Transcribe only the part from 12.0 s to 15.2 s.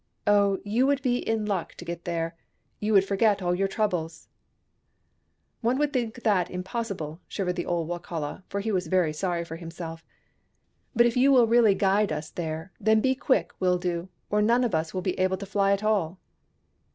us there, then be quick, Wildoo, or none of us will be